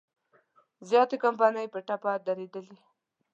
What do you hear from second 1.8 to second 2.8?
ټپه درېدلي.